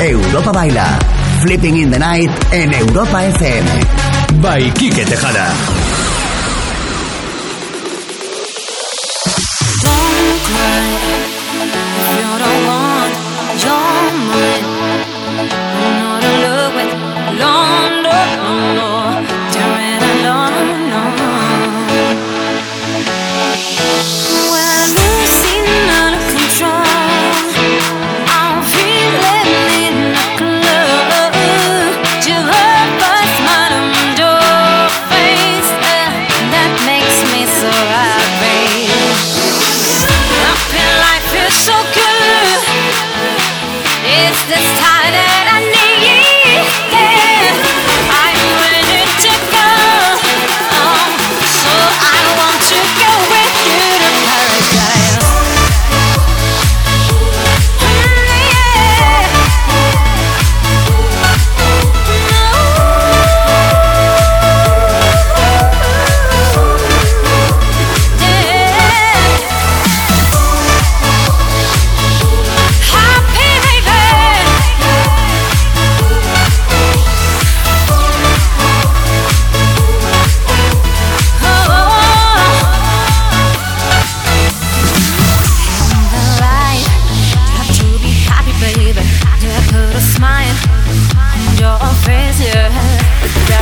[0.00, 0.98] Europa Baila.
[1.42, 4.40] Flipping in the Night en Europa FM.
[4.40, 5.76] By Quique Tejada.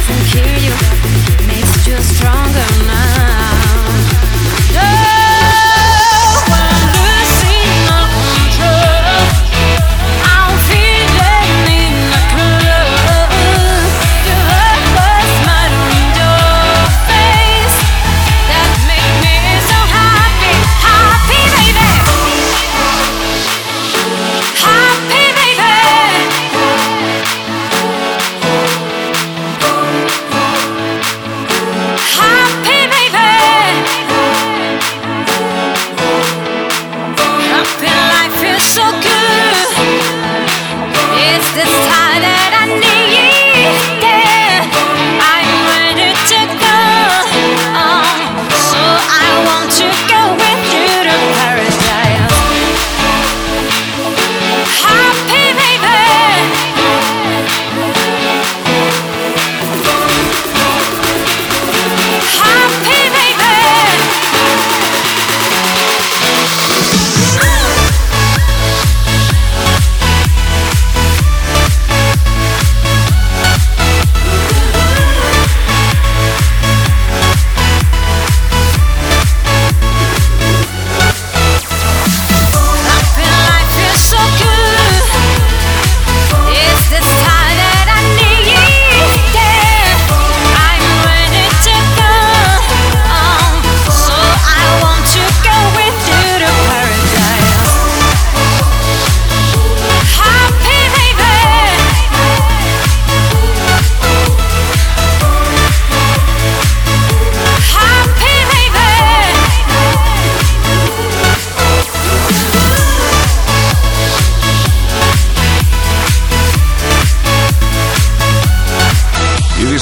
[0.06, 1.13] doesn't hear you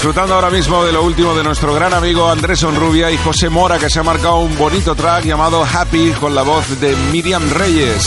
[0.03, 3.79] Disfrutando ahora mismo de lo último de nuestro gran amigo Andrés Onrubia y José Mora,
[3.79, 8.05] que se ha marcado un bonito track llamado Happy con la voz de Miriam Reyes.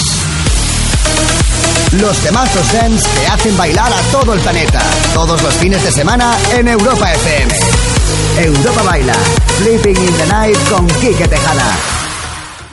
[1.94, 4.82] Los temazos dance te hacen bailar a todo el planeta,
[5.14, 7.54] todos los fines de semana en Europa FM.
[8.40, 9.16] Europa Baila,
[9.60, 12.05] Flipping in the Night con Quique Tejada.